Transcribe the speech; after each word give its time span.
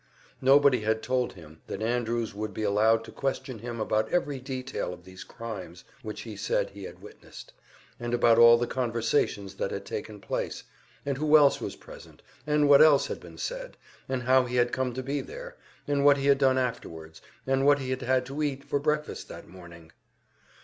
Nobody 0.41 0.79
had 0.81 1.03
told 1.03 1.33
him 1.33 1.61
that 1.67 1.83
Andrews 1.83 2.33
would 2.33 2.55
be 2.55 2.63
allowed 2.63 3.03
to 3.03 3.11
question 3.11 3.59
him 3.59 3.79
about 3.79 4.09
every 4.11 4.39
detail 4.39 4.95
of 4.95 5.03
these 5.05 5.23
crimes 5.23 5.83
which 6.01 6.21
he 6.21 6.35
said 6.35 6.71
he 6.71 6.85
had 6.85 7.03
witnessed, 7.03 7.53
and 7.99 8.11
about 8.11 8.39
all 8.39 8.57
the 8.57 8.65
conversations 8.65 9.53
that 9.57 9.69
had 9.69 9.85
taken 9.85 10.19
place, 10.19 10.63
and 11.05 11.19
who 11.19 11.37
else 11.37 11.61
was 11.61 11.75
present, 11.75 12.23
and 12.47 12.67
what 12.67 12.81
else 12.81 13.05
had 13.05 13.19
been 13.19 13.37
said, 13.37 13.77
and 14.09 14.23
how 14.23 14.45
he 14.45 14.55
had 14.55 14.71
come 14.73 14.91
to 14.95 15.03
be 15.03 15.21
there, 15.21 15.55
and 15.87 16.03
what 16.03 16.17
he 16.17 16.25
had 16.25 16.39
done 16.39 16.57
afterwards, 16.57 17.21
and 17.45 17.63
what 17.63 17.77
he 17.77 17.91
had 17.91 18.01
had 18.01 18.25
to 18.25 18.41
eat 18.41 18.63
for 18.63 18.79
breakfast 18.79 19.27
that 19.29 19.47
morning. 19.47 19.91